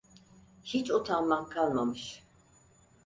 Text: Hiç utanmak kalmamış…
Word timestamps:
Hiç 0.63 0.91
utanmak 0.91 1.49
kalmamış… 1.51 2.23